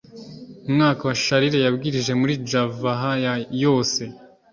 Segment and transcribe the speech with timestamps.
[0.73, 4.01] mwaka wa Charles yabwirije muri Java ha ya yose